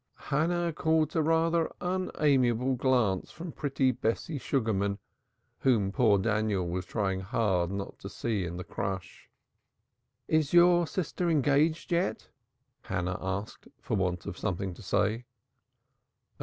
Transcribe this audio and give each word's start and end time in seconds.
Hannah 0.31 0.73
caught 0.73 1.13
a 1.13 1.21
rather 1.21 1.71
unamiable 1.79 2.73
glance 2.73 3.29
from 3.29 3.51
pretty 3.51 3.91
Bessie 3.91 4.39
Sugarman, 4.39 4.97
whom 5.59 5.91
poor 5.91 6.17
Daniel 6.17 6.67
was 6.67 6.87
trying 6.87 7.19
hard 7.19 7.69
not 7.69 7.99
to 7.99 8.09
see 8.09 8.43
in 8.43 8.57
the 8.57 8.63
crush. 8.63 9.29
"Is 10.27 10.53
your 10.53 10.87
sister 10.87 11.29
engaged 11.29 11.91
yet?" 11.91 12.29
Hannah 12.81 13.19
asked, 13.21 13.67
for 13.79 13.95
want 13.95 14.25
of 14.25 14.39
something 14.39 14.73
to 14.73 14.81
say. 14.81 15.25